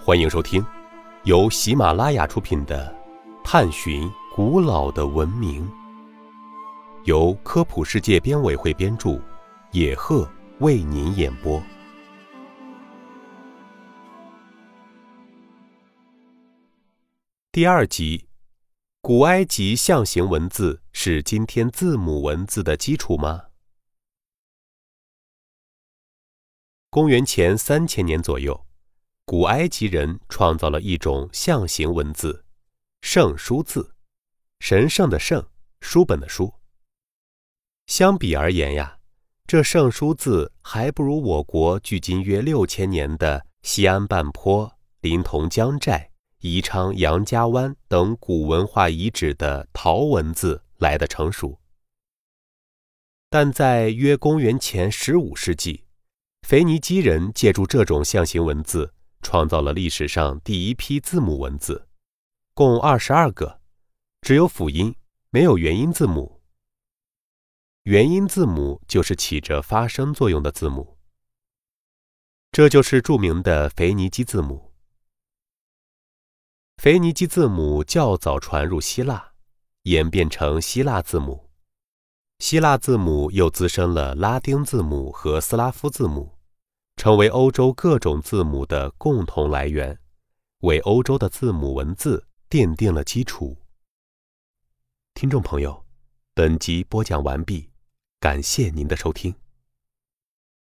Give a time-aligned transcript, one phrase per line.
[0.00, 0.64] 欢迎收听
[1.24, 2.96] 由喜马拉雅出品的
[3.44, 5.68] 《探寻古老的文明》，
[7.04, 9.20] 由科普世界编委会编著，
[9.72, 10.26] 野鹤
[10.60, 11.62] 为您演播。
[17.50, 18.28] 第二集：
[19.02, 23.42] 古埃及象形文字是今天字母文字的基础吗？
[26.88, 28.64] 公元前三千年左右，
[29.28, 32.46] 古埃及人创造了一种象形文字——
[33.02, 33.92] 圣书字，
[34.58, 35.46] 神圣的圣，
[35.82, 36.54] 书本的书。
[37.88, 39.00] 相比而言呀，
[39.46, 44.72] 这圣书字还不如我国距今约六千年的西安半坡、
[45.02, 51.60] 临潼江寨、宜昌杨家湾等古文化遗址的陶文字来得成熟。
[53.28, 55.84] 但在约公元前十五世纪，
[56.40, 61.88] 腓尼基人借助这种象形文字，创造了历史上第一批字母文字，
[62.54, 63.60] 共二十二个，
[64.22, 64.94] 只有辅音，
[65.30, 66.40] 没有元音字母。
[67.84, 70.98] 元音字母就是起着发声作用的字母，
[72.52, 74.72] 这就是著名的腓尼基字母。
[76.76, 79.32] 腓尼基字母较早传入希腊，
[79.82, 81.50] 演变成希腊字母，
[82.38, 86.37] 希腊字母又滋生了拉丁字母和斯拉夫字母。
[87.08, 89.98] 成为欧洲各种字母的共同来源，
[90.58, 93.56] 为欧洲的字母文字奠定了基础。
[95.14, 95.86] 听众朋友，
[96.34, 97.70] 本集播讲完毕，
[98.20, 99.34] 感谢您的收听。